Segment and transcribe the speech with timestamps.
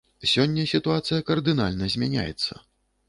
[0.29, 2.53] Сёння сітуацыя кардынальна змяняецца.